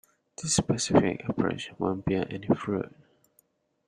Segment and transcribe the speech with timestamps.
[0.41, 2.91] This specific approach won't bear any fruit.